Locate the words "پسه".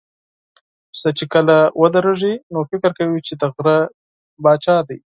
0.91-1.09